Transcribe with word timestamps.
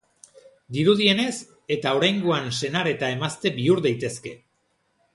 Dirudienez,, 0.77 1.33
eta 1.77 1.93
oraingoan 1.99 2.51
senar 2.63 2.91
eta 2.97 3.13
emazte 3.19 3.53
bihur 3.61 3.87
daitezke. 3.89 4.39